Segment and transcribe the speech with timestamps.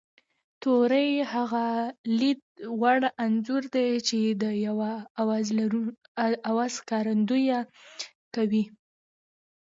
[0.61, 1.65] توری هغه
[2.19, 2.41] لید
[2.81, 4.91] وړ انځور دی چې د یوه
[6.51, 7.59] آواز ښکارندويي
[8.35, 8.63] کوي